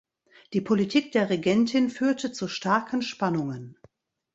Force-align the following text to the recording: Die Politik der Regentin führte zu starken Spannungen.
Die 0.53 0.61
Politik 0.61 1.11
der 1.11 1.29
Regentin 1.29 1.91
führte 1.91 2.31
zu 2.31 2.47
starken 2.47 3.03
Spannungen. 3.03 3.77